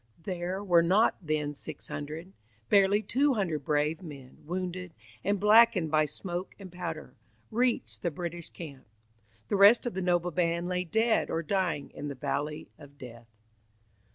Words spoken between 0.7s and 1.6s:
not then